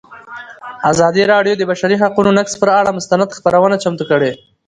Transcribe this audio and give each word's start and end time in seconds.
ازادي 0.91 1.23
راډیو 1.33 1.53
د 1.57 1.59
د 1.59 1.63
بشري 1.71 1.95
حقونو 2.03 2.31
نقض 2.39 2.53
پر 2.61 2.69
اړه 2.79 2.91
مستند 2.97 3.35
خپرونه 3.37 3.75
چمتو 3.83 4.03
کړې. 4.11 4.31